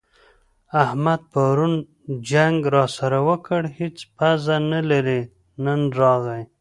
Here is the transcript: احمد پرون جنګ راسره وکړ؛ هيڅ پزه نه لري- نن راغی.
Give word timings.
احمد 0.83 1.21
پرون 1.31 1.73
جنګ 2.29 2.57
راسره 2.75 3.19
وکړ؛ 3.27 3.61
هيڅ 3.77 3.97
پزه 4.15 4.55
نه 4.71 4.81
لري- 4.89 5.21
نن 5.65 5.81
راغی. 5.99 6.41